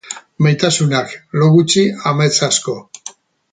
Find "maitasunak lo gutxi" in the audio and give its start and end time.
0.45-1.85